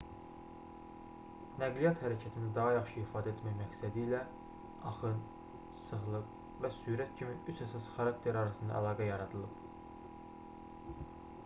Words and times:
nəqliyyat 1.63 1.99
hərəkətini 2.05 2.49
daha 2.55 2.71
yaxşı 2.75 2.97
ifadə 3.03 3.31
etmək 3.35 3.59
məqsədilə 3.59 4.23
1 4.63 4.89
axın 4.93 5.21
2 5.61 5.83
sıxlıq 5.83 6.33
və 6.65 6.73
3 6.79 6.81
sürət 6.89 7.15
kimi 7.21 7.39
üç 7.55 7.63
əsas 7.69 7.89
xarakter 7.99 8.43
arasında 8.45 8.79
əlaqə 8.81 9.13
yaradılıb 9.13 11.01